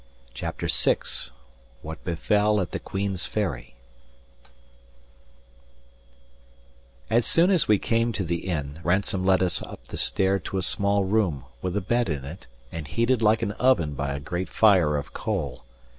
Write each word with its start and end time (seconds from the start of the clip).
CHAPTER 0.33 0.65
VI 0.65 0.97
WHAT 1.83 2.03
BEFELL 2.03 2.59
AT 2.59 2.71
THE 2.71 2.79
QUEEN'S 2.79 3.27
FERRY 3.27 3.75
As 7.11 7.23
soon 7.23 7.51
as 7.51 7.67
we 7.67 7.77
came 7.77 8.11
to 8.13 8.23
the 8.23 8.47
inn, 8.47 8.79
Ransome 8.83 9.23
led 9.23 9.43
us 9.43 9.61
up 9.61 9.89
the 9.89 9.97
stair 9.97 10.39
to 10.39 10.57
a 10.57 10.63
small 10.63 11.03
room, 11.03 11.45
with 11.61 11.77
a 11.77 11.81
bed 11.81 12.09
in 12.09 12.25
it, 12.25 12.47
and 12.71 12.87
heated 12.87 13.21
like 13.21 13.43
an 13.43 13.51
oven 13.51 13.93
by 13.93 14.15
a 14.15 14.19
great 14.19 14.49
fire 14.49 14.97
of 14.97 15.13
coal. 15.13 15.65